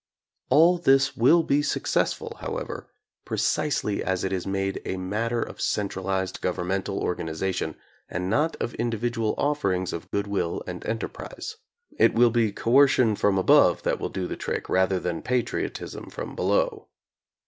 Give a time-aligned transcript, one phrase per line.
[0.49, 2.89] All this will be successful, how ever,
[3.23, 7.75] precisely as it is made a matter of centralized governmental organization
[8.09, 11.57] and not of individual offerings of goodwill and enterprise.
[11.99, 16.35] It will be coercion from above that will do the trick rather than patriotism from
[16.35, 16.87] below.